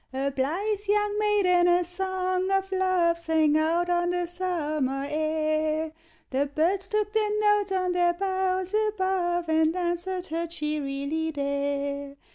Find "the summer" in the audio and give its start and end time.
4.09-5.05